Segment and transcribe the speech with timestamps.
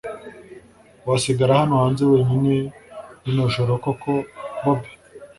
[1.09, 2.53] wasigara hano hanze wenyine
[3.23, 4.11] rino joro koko
[4.63, 4.91] bobi!